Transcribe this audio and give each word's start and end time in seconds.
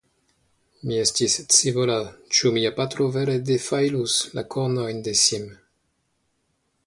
Mi 0.91 0.95
estis 1.01 1.35
scivola, 1.57 1.97
ĉu 2.37 2.53
mia 2.55 2.71
patro 2.79 3.09
vere 3.17 3.35
defajlus 3.51 4.17
la 4.39 4.45
kornojn 4.55 5.03
de 5.09 5.13
Sim. 5.27 5.45